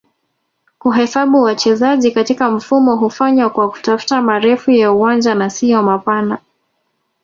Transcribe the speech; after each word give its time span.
kuhesabu 0.79 1.41
wachezaji 1.41 2.11
katika 2.11 2.51
mfumo 2.51 2.95
hufanywa 2.95 3.49
kwa 3.49 3.69
kufuata 3.69 4.21
marefu 4.21 4.71
ya 4.71 4.91
uwanja 4.91 5.35
na 5.35 5.49
sio 5.49 5.83
mapana 5.83 6.37